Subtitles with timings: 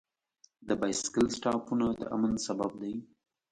[0.67, 2.95] د بایسکل سټاپونه د امن سبب دی.